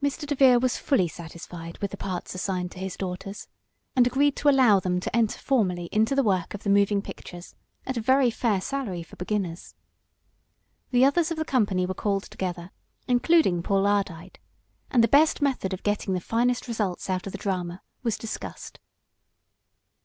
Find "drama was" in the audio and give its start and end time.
17.38-18.16